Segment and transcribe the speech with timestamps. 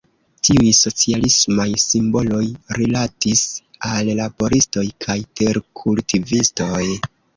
[0.47, 2.41] Tiuj socialismaj simboloj
[2.79, 3.43] rilatis
[3.91, 6.83] al laboristoj kaj terkultivistoj.